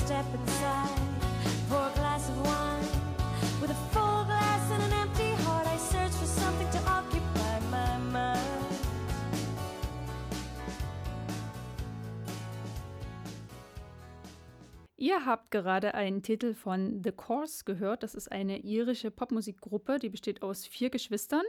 [0.04, 0.90] Step inside,
[1.68, 2.86] pour a glass of wine.
[3.60, 7.98] With a full glass and an empty heart, I search for something to occupy my
[8.10, 8.38] mind.
[14.96, 18.02] Ihr habt gerade einen Titel von The Course gehört.
[18.02, 21.44] Das ist eine irische Popmusikgruppe, die besteht aus vier Geschwistern.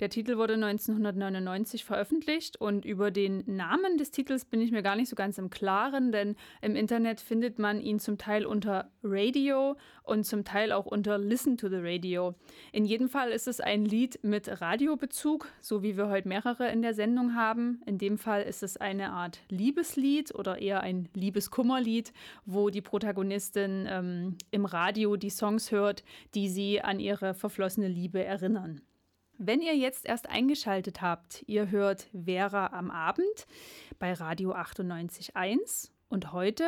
[0.00, 4.94] Der Titel wurde 1999 veröffentlicht und über den Namen des Titels bin ich mir gar
[4.94, 9.76] nicht so ganz im Klaren, denn im Internet findet man ihn zum Teil unter Radio
[10.04, 12.36] und zum Teil auch unter Listen to the Radio.
[12.70, 16.80] In jedem Fall ist es ein Lied mit Radiobezug, so wie wir heute mehrere in
[16.80, 17.82] der Sendung haben.
[17.84, 22.12] In dem Fall ist es eine Art Liebeslied oder eher ein Liebeskummerlied,
[22.46, 26.04] wo die Protagonistin ähm, im Radio die Songs hört,
[26.36, 28.80] die sie an ihre verflossene Liebe erinnern.
[29.40, 33.46] Wenn ihr jetzt erst eingeschaltet habt, ihr hört Vera am Abend
[34.00, 36.64] bei Radio 98.1 und heute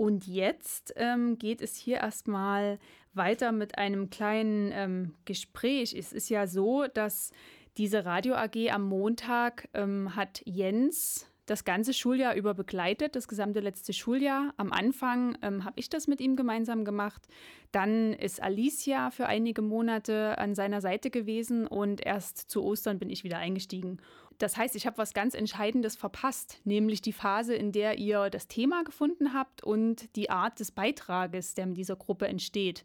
[0.00, 2.78] Und jetzt ähm, geht es hier erstmal
[3.12, 5.94] weiter mit einem kleinen ähm, Gespräch.
[5.94, 7.32] Es ist ja so, dass
[7.76, 13.60] diese Radio AG am Montag ähm, hat Jens das ganze Schuljahr über begleitet, das gesamte
[13.60, 14.54] letzte Schuljahr.
[14.56, 17.28] Am Anfang ähm, habe ich das mit ihm gemeinsam gemacht.
[17.70, 23.10] Dann ist Alicia für einige Monate an seiner Seite gewesen und erst zu Ostern bin
[23.10, 24.00] ich wieder eingestiegen.
[24.40, 28.48] Das heißt, ich habe was ganz Entscheidendes verpasst, nämlich die Phase, in der ihr das
[28.48, 32.82] Thema gefunden habt und die Art des Beitrages, der mit dieser Gruppe entsteht.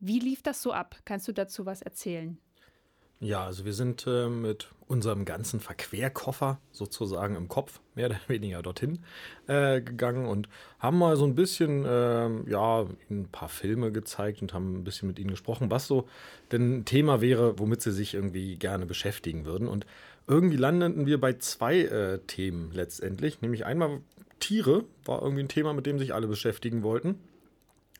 [0.00, 0.96] Wie lief das so ab?
[1.04, 2.38] Kannst du dazu was erzählen?
[3.20, 8.62] Ja, also wir sind äh, mit unserem ganzen Verquerkoffer sozusagen im Kopf mehr oder weniger
[8.62, 9.00] dorthin
[9.48, 14.54] äh, gegangen und haben mal so ein bisschen, äh, ja, ein paar Filme gezeigt und
[14.54, 16.08] haben ein bisschen mit ihnen gesprochen, was so
[16.52, 19.66] denn ein Thema wäre, womit sie sich irgendwie gerne beschäftigen würden.
[19.68, 19.86] Und
[20.26, 24.00] irgendwie landeten wir bei zwei äh, Themen letztendlich, nämlich einmal
[24.40, 27.18] Tiere war irgendwie ein Thema, mit dem sich alle beschäftigen wollten.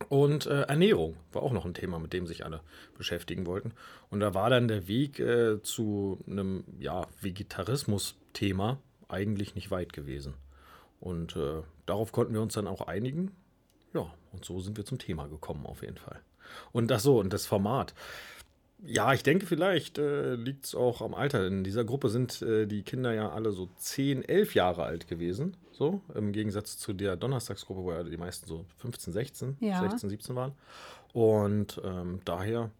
[0.09, 2.61] Und äh, Ernährung war auch noch ein Thema, mit dem sich alle
[2.99, 3.73] beschäftigen wollten.
[4.11, 10.35] Und da war dann der Weg äh, zu einem ja, Vegetarismus-Thema eigentlich nicht weit gewesen.
[11.01, 13.31] Und äh, darauf konnten wir uns dann auch einigen.
[13.95, 16.21] Ja, und so sind wir zum Thema gekommen, auf jeden Fall.
[16.73, 17.95] Und das so, und das Format.
[18.85, 21.47] Ja, ich denke, vielleicht äh, liegt es auch am Alter.
[21.47, 25.57] In dieser Gruppe sind äh, die Kinder ja alle so 10, 11 Jahre alt gewesen.
[25.73, 29.81] So, im Gegensatz zu der Donnerstagsgruppe, wo ja die meisten so 15, 16, Ja.
[29.81, 30.53] 16, 17 waren.
[31.13, 32.71] Und ähm, daher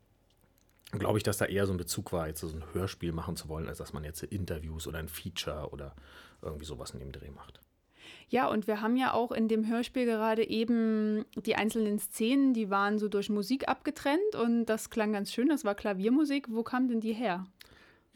[0.93, 3.49] glaube ich, dass da eher so ein Bezug war, jetzt so ein Hörspiel machen zu
[3.49, 5.95] wollen, als dass man jetzt Interviews oder ein Feature oder
[6.43, 7.61] irgendwie sowas in dem Dreh macht.
[8.29, 12.71] Ja, und wir haben ja auch in dem Hörspiel gerade eben die einzelnen Szenen, die
[12.71, 15.49] waren so durch Musik abgetrennt und das klang ganz schön.
[15.49, 16.49] Das war Klaviermusik.
[16.51, 17.47] Wo kam denn die her?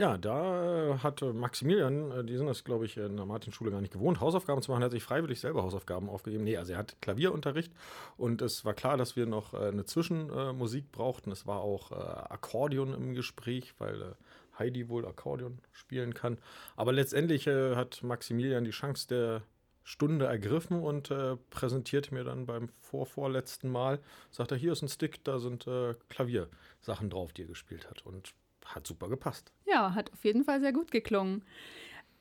[0.00, 3.82] Ja, da äh, hat Maximilian, äh, die sind das, glaube ich, in der Martinschule gar
[3.82, 4.80] nicht gewohnt, Hausaufgaben zu machen.
[4.80, 6.42] Er hat sich freiwillig selber Hausaufgaben aufgegeben.
[6.42, 7.70] Nee, also er hat Klavierunterricht
[8.16, 11.30] und es war klar, dass wir noch äh, eine Zwischenmusik brauchten.
[11.30, 14.14] Es war auch Akkordeon im Gespräch, weil
[14.58, 16.38] Heidi wohl Akkordeon spielen kann.
[16.76, 19.42] Aber letztendlich hat Maximilian die Chance der
[19.84, 24.88] Stunde ergriffen und äh, präsentierte mir dann beim vorvorletzten Mal, sagt er, hier ist ein
[24.88, 28.04] Stick, da sind äh, Klaviersachen drauf, die er gespielt hat.
[28.06, 29.52] Und hat super gepasst.
[29.66, 31.44] Ja, hat auf jeden Fall sehr gut geklungen.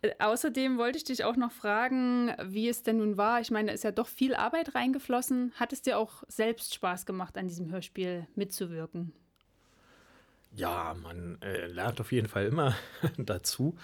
[0.02, 3.42] Äh, Außerdem wollte ich dich auch noch fragen, wie es denn nun war.
[3.42, 5.52] Ich meine, da ist ja doch viel Arbeit reingeflossen.
[5.56, 9.14] Hat es dir auch selbst Spaß gemacht, an diesem Hörspiel mitzuwirken?
[10.60, 12.76] Ja, man äh, lernt auf jeden Fall immer
[13.18, 13.78] dazu.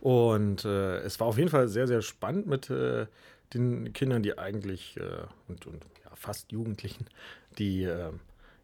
[0.00, 3.06] Und äh, es war auf jeden Fall sehr, sehr spannend mit äh,
[3.52, 7.04] den Kindern, die eigentlich äh, und, und ja, fast Jugendlichen,
[7.58, 8.12] die äh,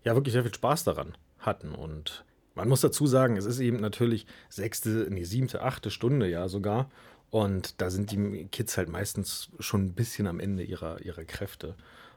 [0.03, 1.75] ja wirklich sehr viel Spaß daran hatten.
[1.75, 6.49] Und man muss dazu sagen, es ist eben natürlich sechste, nee, siebte, achte Stunde ja
[6.49, 6.91] sogar.
[7.29, 11.75] Und da sind die Kids halt meistens schon ein bisschen am Ende ihrer, ihrer Kräfte.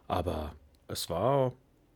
[0.08, 0.56] Aber
[0.88, 1.52] es war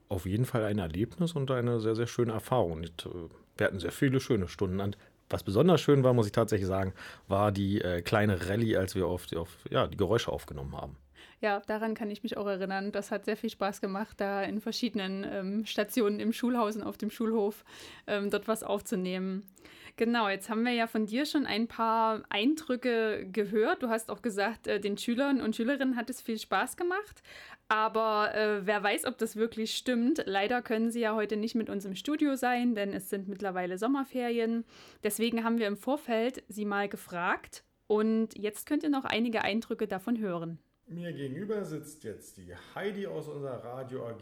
[0.09, 2.73] auf jeden Fall ein Erlebnis und eine sehr, sehr schöne Erfahrung.
[2.73, 4.79] Und, äh, wir hatten sehr viele schöne Stunden.
[4.79, 4.97] Und
[5.29, 6.93] was besonders schön war, muss ich tatsächlich sagen,
[7.27, 10.97] war die äh, kleine Rallye, als wir auf, die- auf ja, die Geräusche aufgenommen haben.
[11.41, 12.91] Ja, daran kann ich mich auch erinnern.
[12.91, 16.97] Das hat sehr viel Spaß gemacht, da in verschiedenen ähm, Stationen im Schulhaus und auf
[16.97, 17.65] dem Schulhof
[18.07, 19.43] ähm, dort was aufzunehmen.
[19.97, 23.81] Genau, jetzt haben wir ja von dir schon ein paar Eindrücke gehört.
[23.83, 27.21] Du hast auch gesagt, äh, den Schülern und Schülerinnen hat es viel Spaß gemacht.
[27.67, 30.23] Aber äh, wer weiß, ob das wirklich stimmt.
[30.25, 33.77] Leider können sie ja heute nicht mit uns im Studio sein, denn es sind mittlerweile
[33.77, 34.65] Sommerferien.
[35.03, 37.63] Deswegen haben wir im Vorfeld sie mal gefragt.
[37.87, 40.59] Und jetzt könnt ihr noch einige Eindrücke davon hören.
[40.87, 44.21] Mir gegenüber sitzt jetzt die Heidi aus unserer Radio AG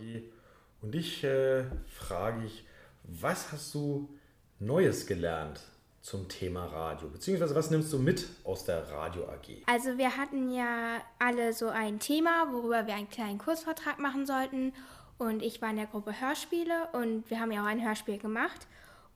[0.82, 2.66] und ich äh, frage ich,
[3.04, 4.18] was hast du
[4.60, 5.62] Neues gelernt
[6.04, 7.08] zum Thema Radio?
[7.08, 9.64] Beziehungsweise was nimmst du mit aus der Radio AG?
[9.66, 14.74] Also wir hatten ja alle so ein Thema, worüber wir einen kleinen Kursvortrag machen sollten.
[15.18, 18.68] Und ich war in der Gruppe Hörspiele und wir haben ja auch ein Hörspiel gemacht.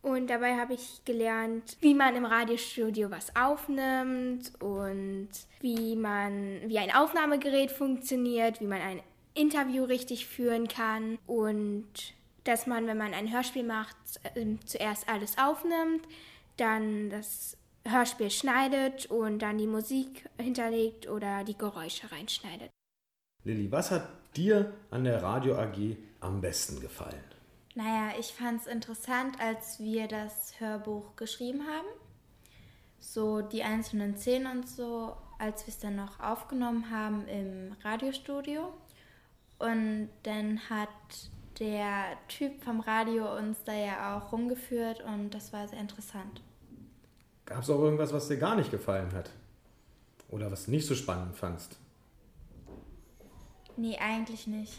[0.02, 6.78] Und dabei habe ich gelernt, wie man im Radiostudio was aufnimmt und wie man, wie
[6.78, 9.02] ein Aufnahmegerät funktioniert, wie man ein
[9.34, 11.88] Interview richtig führen kann und
[12.46, 13.98] dass man, wenn man ein Hörspiel macht,
[14.36, 16.08] äh, zuerst alles aufnimmt,
[16.58, 22.70] dann das Hörspiel schneidet und dann die Musik hinterlegt oder die Geräusche reinschneidet.
[23.44, 27.24] Lilly, was hat dir an der Radio AG am besten gefallen?
[27.76, 31.88] Naja, ich fand es interessant, als wir das Hörbuch geschrieben haben.
[33.00, 38.74] So die einzelnen Szenen und so, als wir es dann noch aufgenommen haben im Radiostudio.
[39.60, 40.90] Und dann hat
[41.60, 46.42] der Typ vom Radio uns da ja auch rumgeführt und das war sehr interessant.
[47.48, 49.30] Gab es auch irgendwas, was dir gar nicht gefallen hat?
[50.30, 51.78] Oder was du nicht so spannend fandst?
[53.78, 54.74] Nee, eigentlich nicht.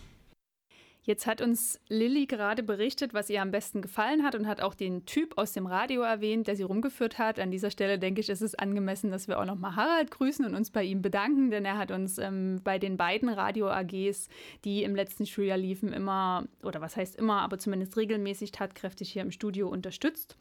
[1.03, 4.75] Jetzt hat uns Lilly gerade berichtet, was ihr am besten gefallen hat und hat auch
[4.75, 7.41] den Typ aus dem Radio erwähnt, der sie rumgeführt hat.
[7.41, 10.55] An dieser Stelle denke ich, ist es angemessen, dass wir auch nochmal Harald grüßen und
[10.55, 14.29] uns bei ihm bedanken, denn er hat uns ähm, bei den beiden Radio-AGs,
[14.67, 19.23] die im letzten Schuljahr liefen, immer, oder was heißt immer, aber zumindest regelmäßig tatkräftig hier
[19.23, 20.37] im Studio unterstützt.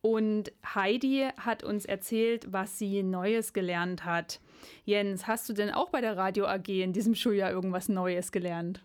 [0.00, 4.40] Und Heidi hat uns erzählt, was sie Neues gelernt hat.
[4.84, 8.82] Jens, hast du denn auch bei der Radio AG in diesem Schuljahr irgendwas Neues gelernt?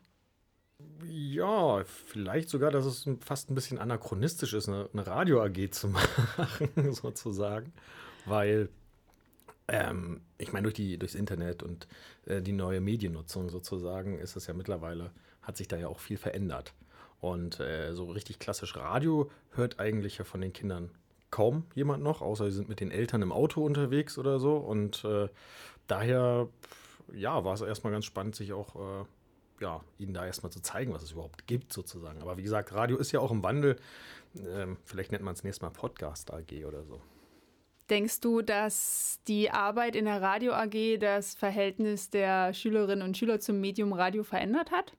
[1.06, 5.88] Ja, vielleicht sogar, dass es fast ein bisschen anachronistisch ist, eine, eine Radio-AG zu
[6.38, 7.74] machen, sozusagen.
[8.26, 8.70] Weil,
[9.68, 11.88] ähm, ich meine, durch die, durchs Internet und
[12.26, 16.18] äh, die neue Mediennutzung sozusagen ist es ja mittlerweile, hat sich da ja auch viel
[16.18, 16.74] verändert.
[17.20, 20.90] Und äh, so richtig klassisch Radio hört eigentlich ja von den Kindern
[21.34, 24.56] kaum jemand noch, außer sie sind mit den Eltern im Auto unterwegs oder so.
[24.56, 25.30] Und äh,
[25.88, 26.48] daher,
[27.12, 29.06] ja, war es erstmal ganz spannend, sich auch äh,
[29.60, 32.22] ja, ihnen da erstmal zu zeigen, was es überhaupt gibt, sozusagen.
[32.22, 33.78] Aber wie gesagt, Radio ist ja auch im Wandel.
[34.48, 37.02] Ähm, vielleicht nennt man es nächstes Mal Podcast AG oder so.
[37.90, 43.40] Denkst du, dass die Arbeit in der Radio AG das Verhältnis der Schülerinnen und Schüler
[43.40, 44.94] zum Medium Radio verändert hat?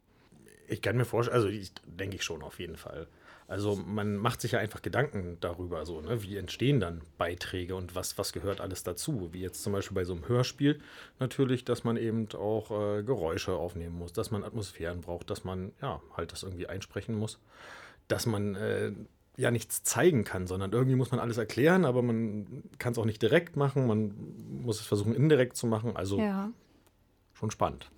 [0.67, 3.07] Ich kann mir vorstellen, also ich denke ich schon auf jeden Fall.
[3.47, 6.23] Also man macht sich ja einfach Gedanken darüber, so, ne?
[6.23, 9.31] wie entstehen dann Beiträge und was, was gehört alles dazu.
[9.33, 10.81] Wie jetzt zum Beispiel bei so einem Hörspiel
[11.19, 15.73] natürlich, dass man eben auch äh, Geräusche aufnehmen muss, dass man Atmosphären braucht, dass man
[15.83, 17.39] ja halt das irgendwie einsprechen muss,
[18.09, 18.93] dass man äh,
[19.37, 23.05] ja nichts zeigen kann, sondern irgendwie muss man alles erklären, aber man kann es auch
[23.05, 24.15] nicht direkt machen, man
[24.63, 25.97] muss es versuchen indirekt zu machen.
[25.97, 26.51] Also Ja.
[27.35, 27.91] schon spannend.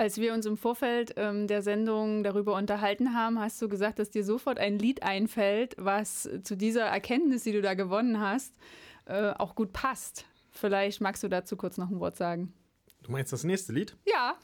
[0.00, 4.08] Als wir uns im Vorfeld ähm, der Sendung darüber unterhalten haben, hast du gesagt, dass
[4.08, 8.54] dir sofort ein Lied einfällt, was zu dieser Erkenntnis, die du da gewonnen hast,
[9.04, 10.24] äh, auch gut passt.
[10.52, 12.54] Vielleicht magst du dazu kurz noch ein Wort sagen.
[13.02, 13.94] Du meinst das nächste Lied?
[14.06, 14.38] Ja.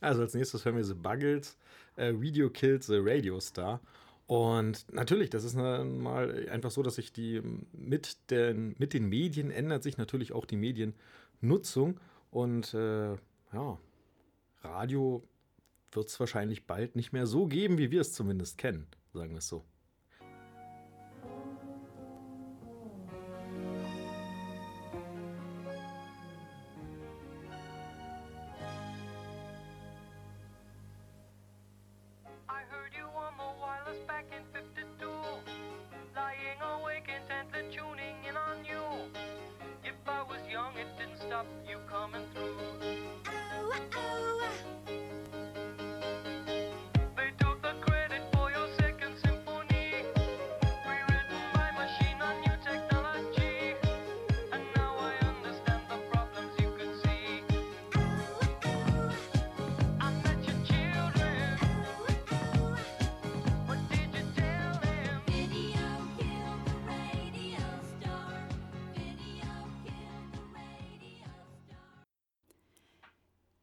[0.00, 1.58] Also als nächstes hören wir The Buggles,
[1.96, 3.80] äh, Video Killed the Radio Star.
[4.28, 9.50] Und natürlich, das ist mal einfach so, dass sich die mit den, mit den Medien
[9.50, 11.98] ändert sich natürlich auch die Mediennutzung.
[12.30, 13.14] Und äh,
[13.52, 13.78] ja,
[14.62, 15.28] Radio
[15.92, 19.38] wird es wahrscheinlich bald nicht mehr so geben, wie wir es zumindest kennen, sagen wir
[19.38, 19.64] es so.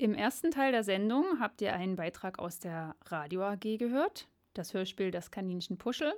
[0.03, 4.73] Im ersten Teil der Sendung habt ihr einen Beitrag aus der Radio AG gehört, das
[4.73, 6.11] Hörspiel Das Kaninchen Puschel.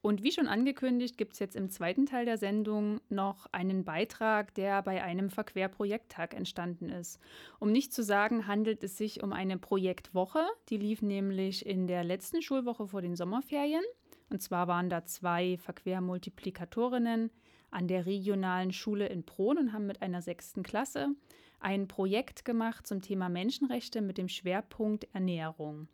[0.00, 4.54] Und wie schon angekündigt, gibt es jetzt im zweiten Teil der Sendung noch einen Beitrag,
[4.54, 7.20] der bei einem Verquer-Projekttag entstanden ist.
[7.58, 10.46] Um nicht zu sagen, handelt es sich um eine Projektwoche.
[10.70, 13.84] Die lief nämlich in der letzten Schulwoche vor den Sommerferien.
[14.30, 17.30] Und zwar waren da zwei Verquer-Multiplikatorinnen
[17.70, 21.14] an der regionalen Schule in Prohn und haben mit einer sechsten Klasse
[21.60, 25.88] ein Projekt gemacht zum Thema Menschenrechte mit dem Schwerpunkt Ernährung.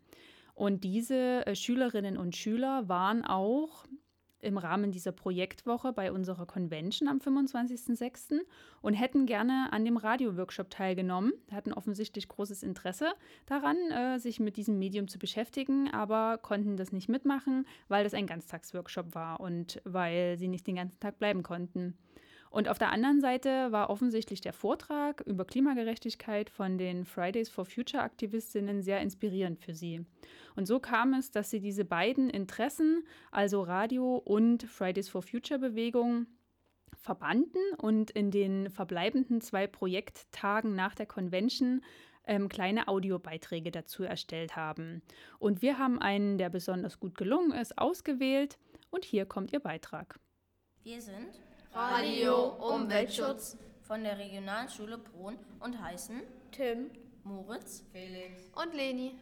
[0.53, 3.85] Und diese äh, Schülerinnen und Schüler waren auch
[4.39, 8.39] im Rahmen dieser Projektwoche bei unserer Convention am 25.06.
[8.81, 13.13] und hätten gerne an dem Radio-Workshop teilgenommen, hatten offensichtlich großes Interesse
[13.45, 18.13] daran, äh, sich mit diesem Medium zu beschäftigen, aber konnten das nicht mitmachen, weil das
[18.13, 21.97] ein Ganztagsworkshop war und weil sie nicht den ganzen Tag bleiben konnten.
[22.57, 27.65] Und auf der anderen Seite war offensichtlich der Vortrag über Klimagerechtigkeit von den Fridays for
[27.65, 30.03] Future Aktivistinnen sehr inspirierend für sie.
[30.55, 35.59] Und so kam es, dass sie diese beiden Interessen, also Radio und Fridays for Future
[35.59, 36.25] Bewegung,
[36.95, 41.83] verbanden und in den verbleibenden zwei Projekttagen nach der Convention
[42.25, 45.03] ähm, kleine Audiobeiträge dazu erstellt haben.
[45.37, 48.57] Und wir haben einen, der besonders gut gelungen ist, ausgewählt.
[48.89, 50.19] Und hier kommt Ihr Beitrag.
[50.81, 51.39] Wir sind
[51.79, 56.89] Radio Umweltschutz von der Regionalschule Brunn und heißen Tim,
[57.23, 59.15] Moritz, Felix und Leni.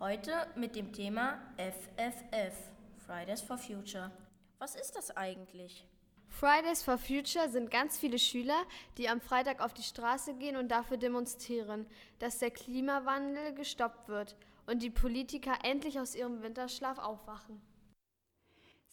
[0.00, 2.56] Heute mit dem Thema FFF,
[3.04, 4.10] Fridays for Future.
[4.58, 5.86] Was ist das eigentlich?
[6.30, 8.62] Fridays for Future sind ganz viele Schüler,
[8.96, 11.84] die am Freitag auf die Straße gehen und dafür demonstrieren,
[12.18, 17.60] dass der Klimawandel gestoppt wird und die Politiker endlich aus ihrem Winterschlaf aufwachen.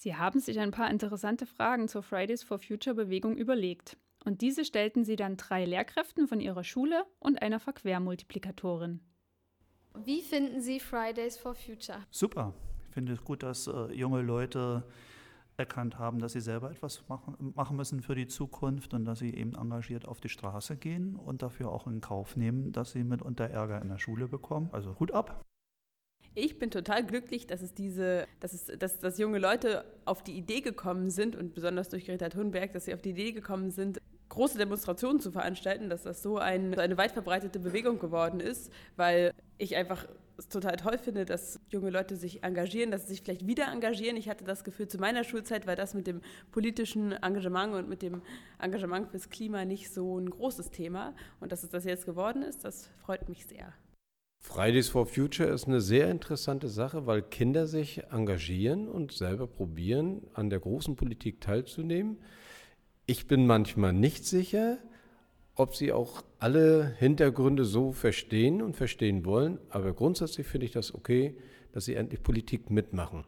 [0.03, 3.95] Sie haben sich ein paar interessante Fragen zur Fridays for Future Bewegung überlegt.
[4.25, 8.99] Und diese stellten sie dann drei Lehrkräften von ihrer Schule und einer Verquermultiplikatorin.
[10.03, 11.99] Wie finden Sie Fridays for Future?
[12.11, 12.53] Super.
[12.89, 14.83] Ich finde es gut, dass äh, junge Leute
[15.55, 19.33] erkannt haben, dass sie selber etwas machen, machen müssen für die Zukunft und dass sie
[19.33, 23.49] eben engagiert auf die Straße gehen und dafür auch in Kauf nehmen, dass sie mitunter
[23.49, 24.67] Ärger in der Schule bekommen.
[24.73, 25.45] Also Hut ab.
[26.35, 30.33] Ich bin total glücklich, dass es diese, dass, es, dass, dass junge Leute auf die
[30.33, 33.99] Idee gekommen sind und besonders durch Greta Thunberg, dass sie auf die Idee gekommen sind,
[34.29, 39.31] große Demonstrationen zu veranstalten, dass das so ein, eine weit verbreitete Bewegung geworden ist, weil
[39.59, 40.07] ich einfach
[40.37, 44.17] es total toll finde, dass junge Leute sich engagieren, dass sie sich vielleicht wieder engagieren.
[44.17, 46.21] Ich hatte das Gefühl, zu meiner Schulzeit war das mit dem
[46.51, 48.23] politischen Engagement und mit dem
[48.59, 51.13] Engagement fürs Klima nicht so ein großes Thema.
[51.39, 53.73] Und dass es das jetzt geworden ist, das freut mich sehr.
[54.43, 60.21] Fridays for Future ist eine sehr interessante Sache, weil Kinder sich engagieren und selber probieren,
[60.33, 62.17] an der großen Politik teilzunehmen.
[63.07, 64.77] Ich bin manchmal nicht sicher,
[65.55, 70.93] ob sie auch alle Hintergründe so verstehen und verstehen wollen, aber grundsätzlich finde ich das
[70.93, 71.35] okay,
[71.71, 73.23] dass sie endlich Politik mitmachen.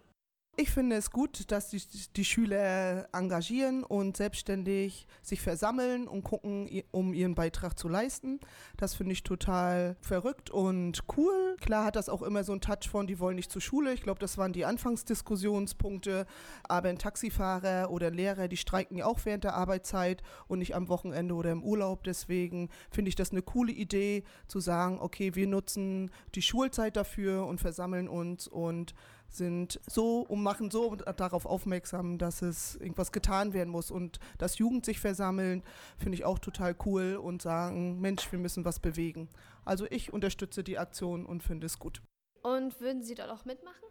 [0.58, 1.82] Ich finde es gut, dass die,
[2.16, 8.40] die Schüler engagieren und selbstständig sich versammeln und gucken, um ihren Beitrag zu leisten.
[8.78, 11.58] Das finde ich total verrückt und cool.
[11.60, 13.92] Klar hat das auch immer so einen Touch von, die wollen nicht zur Schule.
[13.92, 16.26] Ich glaube, das waren die Anfangsdiskussionspunkte.
[16.64, 20.88] Aber ein Taxifahrer oder Lehrer, die streiken ja auch während der Arbeitszeit und nicht am
[20.88, 22.06] Wochenende oder im Urlaub.
[22.06, 27.46] Deswegen finde ich das eine coole Idee, zu sagen, okay, wir nutzen die Schulzeit dafür
[27.46, 28.96] und versammeln uns und
[29.30, 33.92] sind so und machen so darauf aufmerksam, dass es irgendwas getan werden muss.
[33.92, 35.64] Und dass Jugend sich versammeln,
[35.98, 39.30] finde ich auch total cool und sagen, Mensch, wir müssen was bewegen.
[39.66, 42.02] Also ich unterstütze die Aktion und finde es gut.
[42.44, 43.86] Und würden Sie dort auch mitmachen?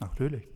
[0.00, 0.48] Natürlich.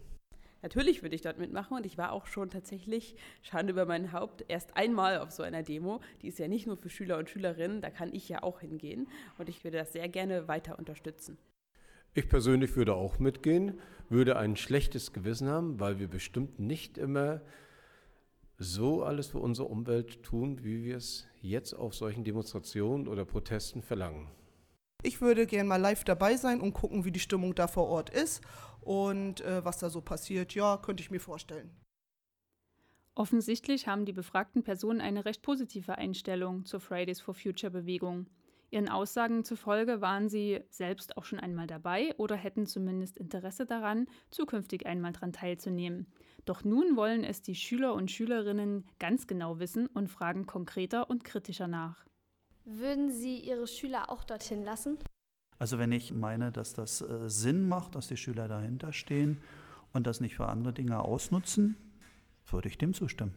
[0.63, 4.45] Natürlich würde ich dort mitmachen und ich war auch schon tatsächlich, Schande über mein Haupt,
[4.49, 6.01] erst einmal auf so einer Demo.
[6.23, 9.09] Die ist ja nicht nur für Schüler und Schülerinnen, da kann ich ja auch hingehen
[9.39, 11.39] und ich würde das sehr gerne weiter unterstützen.
[12.15, 17.43] Ich persönlich würde auch mitgehen, würde ein schlechtes Gewissen haben, weil wir bestimmt nicht immer
[18.59, 23.83] so alles für unsere Umwelt tun, wie wir es jetzt auf solchen Demonstrationen oder Protesten
[23.83, 24.29] verlangen.
[25.03, 28.11] Ich würde gerne mal live dabei sein und gucken, wie die Stimmung da vor Ort
[28.11, 28.43] ist
[28.81, 30.55] und äh, was da so passiert.
[30.55, 31.71] Ja, könnte ich mir vorstellen.
[33.15, 38.27] Offensichtlich haben die befragten Personen eine recht positive Einstellung zur Fridays for Future Bewegung.
[38.71, 44.07] Ihren Aussagen zufolge waren sie selbst auch schon einmal dabei oder hätten zumindest Interesse daran,
[44.31, 46.07] zukünftig einmal daran teilzunehmen.
[46.45, 51.25] Doch nun wollen es die Schüler und Schülerinnen ganz genau wissen und fragen konkreter und
[51.25, 52.05] kritischer nach.
[52.65, 54.99] Würden Sie Ihre Schüler auch dorthin lassen?
[55.59, 59.39] Also wenn ich meine, dass das äh, Sinn macht, dass die Schüler dahinter stehen
[59.93, 61.77] und das nicht für andere Dinge ausnutzen,
[62.47, 63.35] würde ich dem zustimmen.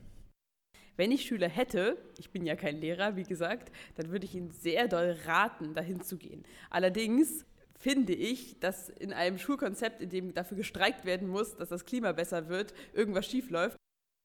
[0.98, 4.52] Wenn ich Schüler hätte, ich bin ja kein Lehrer, wie gesagt, dann würde ich ihnen
[4.52, 6.44] sehr doll raten, dahin zu gehen.
[6.70, 7.46] Allerdings
[7.82, 12.12] finde ich, dass in einem Schulkonzept, in dem dafür gestreikt werden muss, dass das Klima
[12.12, 13.78] besser wird, irgendwas schiefläuft.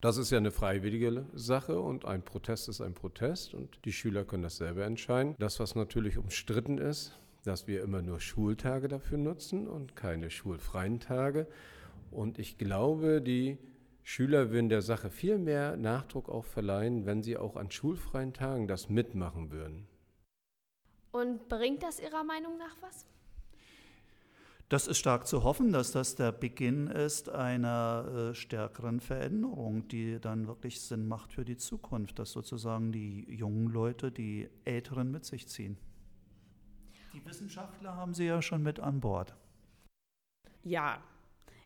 [0.03, 4.25] Das ist ja eine freiwillige Sache und ein Protest ist ein Protest und die Schüler
[4.25, 5.35] können das selber entscheiden.
[5.39, 11.01] Das, was natürlich umstritten ist, dass wir immer nur Schultage dafür nutzen und keine schulfreien
[11.01, 11.47] Tage.
[12.11, 13.57] Und ich glaube, die
[14.09, 18.68] Schüler würden der Sache viel mehr Nachdruck auch verleihen, wenn sie auch an schulfreien Tagen
[18.68, 19.88] das mitmachen würden.
[21.11, 23.04] Und bringt das Ihrer Meinung nach was?
[24.68, 30.20] Das ist stark zu hoffen, dass das der Beginn ist einer äh, stärkeren Veränderung, die
[30.20, 35.24] dann wirklich Sinn macht für die Zukunft, dass sozusagen die jungen Leute die Älteren mit
[35.24, 35.76] sich ziehen.
[37.12, 39.34] Die Wissenschaftler haben Sie ja schon mit an Bord.
[40.62, 41.02] Ja,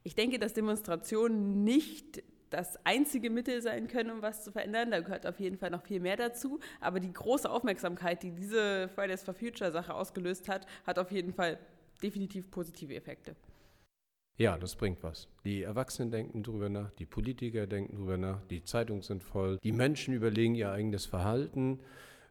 [0.03, 4.91] ich denke, dass Demonstrationen nicht das einzige Mittel sein können, um was zu verändern.
[4.91, 6.61] Da gehört auf jeden Fall noch viel mehr dazu.
[6.81, 11.33] Aber die große Aufmerksamkeit, die diese Fridays for Future Sache ausgelöst hat, hat auf jeden
[11.33, 11.59] Fall
[12.03, 13.37] definitiv positive Effekte.
[14.37, 15.29] Ja, das bringt was.
[15.45, 19.73] Die Erwachsenen denken drüber nach, die Politiker denken drüber nach, die Zeitungen sind voll, die
[19.73, 21.81] Menschen überlegen ihr eigenes Verhalten.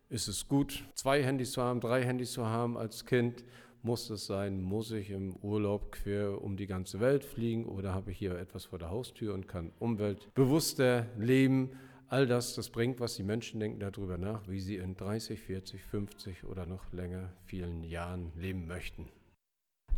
[0.09, 3.43] Ist es gut, zwei Handys zu haben, drei Handys zu haben als Kind?
[3.81, 4.61] Muss es sein?
[4.61, 8.65] Muss ich im Urlaub quer um die ganze Welt fliegen oder habe ich hier etwas
[8.65, 11.71] vor der Haustür und kann umweltbewusster leben?
[12.09, 13.15] All das, das bringt was.
[13.15, 17.83] Die Menschen denken darüber nach, wie sie in 30, 40, 50 oder noch länger vielen
[17.83, 19.07] Jahren leben möchten.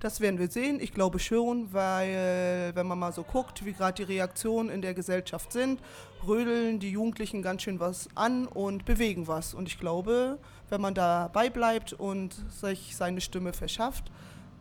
[0.01, 0.79] Das werden wir sehen.
[0.79, 4.95] Ich glaube schon, weil wenn man mal so guckt, wie gerade die Reaktionen in der
[4.95, 5.79] Gesellschaft sind,
[6.27, 9.53] rödeln die Jugendlichen ganz schön was an und bewegen was.
[9.53, 10.39] Und ich glaube,
[10.69, 14.11] wenn man dabei bleibt und sich seine Stimme verschafft,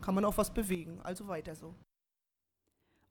[0.01, 0.99] kann man auch was bewegen.
[1.01, 1.73] Also weiter so.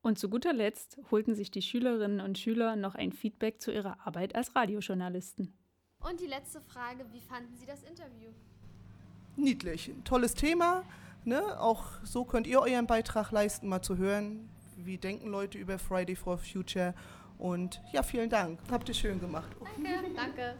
[0.02, 4.06] Und zu guter Letzt holten sich die Schülerinnen und Schüler noch ein Feedback zu ihrer
[4.06, 5.52] Arbeit als Radiojournalisten.
[5.98, 8.30] Und die letzte Frage, wie fanden Sie das Interview?
[9.36, 9.88] Niedlich.
[9.88, 10.84] Ein tolles Thema.
[11.24, 11.60] Ne?
[11.60, 16.16] Auch so könnt ihr euren Beitrag leisten, mal zu hören, wie denken Leute über Friday
[16.16, 16.94] for Future.
[17.38, 18.60] Und ja, vielen Dank.
[18.70, 19.50] Habt ihr schön gemacht.
[19.60, 20.14] Danke.
[20.14, 20.54] Danke.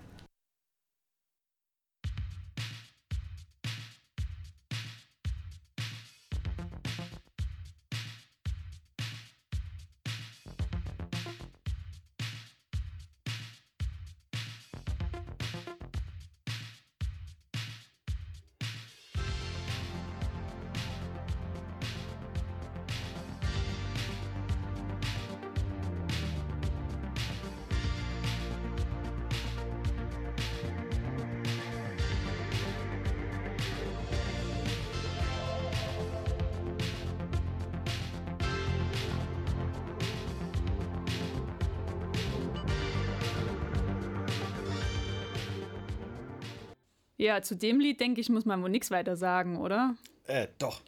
[47.21, 49.95] Ja, zu dem Lied, denke ich, muss man wohl nichts weiter sagen, oder?
[50.27, 50.81] Äh, doch.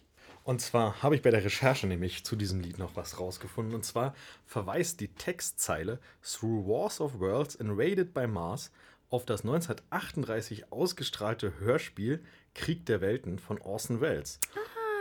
[0.44, 3.74] Und zwar habe ich bei der Recherche nämlich zu diesem Lied noch was rausgefunden.
[3.74, 4.14] Und zwar
[4.46, 8.72] verweist die Textzeile Through Wars of Worlds Invaded by Mars
[9.10, 12.24] auf das 1938 ausgestrahlte Hörspiel
[12.54, 14.40] Krieg der Welten von Orson Welles.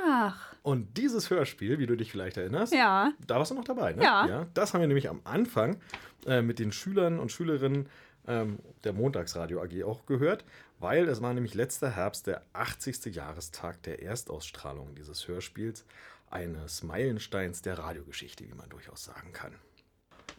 [0.06, 0.54] Ach.
[0.64, 3.14] Und dieses Hörspiel, wie du dich vielleicht erinnerst, Ja.
[3.26, 4.04] da warst du noch dabei, ne?
[4.04, 4.48] Ja.
[4.54, 5.78] das haben wir nämlich am Anfang
[6.26, 7.88] äh, mit den Schülern und Schülerinnen
[8.28, 10.44] ähm, der Montagsradio AG auch gehört,
[10.82, 13.14] weil es war nämlich letzter Herbst der 80.
[13.16, 15.86] Jahrestag der Erstausstrahlung dieses Hörspiels,
[16.30, 19.54] eines Meilensteins der Radiogeschichte, wie man durchaus sagen kann.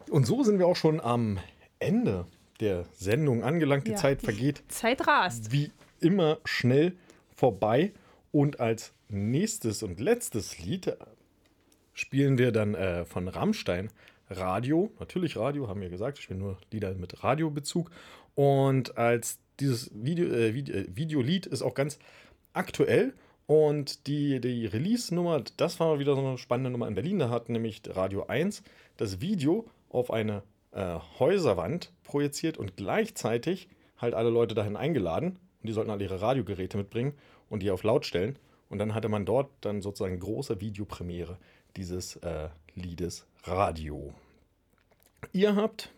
[0.09, 1.39] Und so sind wir auch schon am
[1.79, 2.27] Ende
[2.61, 3.87] der Sendung angelangt.
[3.87, 3.97] Die Ja.
[3.97, 5.53] Zeit vergeht Zeit rast.
[5.53, 5.71] wie
[6.01, 6.97] immer schnell
[7.37, 7.93] vorbei.
[8.31, 10.97] Und als nächstes und letztes Lied äh,
[11.93, 13.91] spielen wir dann äh, von Rammstein
[14.31, 14.91] Radio.
[14.99, 16.19] Natürlich Radio, haben wir gesagt.
[16.19, 17.91] Ich spiele nur Lieder mit Radiobezug.
[18.35, 21.99] Und als dieses Video, äh, äh, Videolied ist auch ganz
[22.53, 23.15] aktuell.
[23.47, 27.19] Und die, die Release-Nummer, das war wieder so eine spannende Nummer in Berlin.
[27.19, 28.63] Da hat nämlich Radio 1
[28.97, 35.39] das Video auf eine äh, Häuserwand projiziert und gleichzeitig halt alle Leute dahin eingeladen.
[35.61, 37.15] Und die sollten alle ihre Radiogeräte mitbringen
[37.51, 38.39] und die auf laut stellen.
[38.69, 41.37] Und dann hatte man dort dann sozusagen große Videopremiere
[41.77, 44.15] dieses äh, Liedes Radio.
[45.33, 45.91] Ihr habt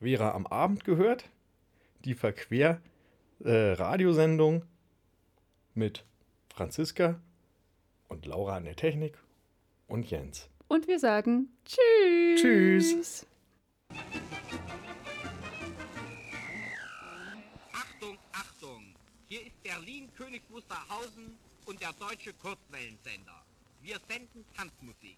[0.00, 1.24] Vera am Abend gehört,
[2.04, 4.64] die Verquer-Radiosendung
[5.74, 6.04] mit
[6.48, 7.20] Franziska
[8.08, 9.18] und Laura an der Technik
[9.88, 10.48] und Jens.
[10.68, 12.40] Und wir sagen Tschüss.
[12.40, 13.26] Tschüss.
[17.72, 18.94] Achtung, Achtung!
[19.26, 23.44] Hier ist Berlin König Wusterhausen und der deutsche Kurzwellensender.
[23.82, 25.16] Wir senden Tanzmusik.